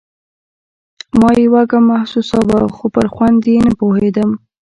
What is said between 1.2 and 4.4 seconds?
يې وږم محسوساوه خو پر خوند يې نه پوهېدم.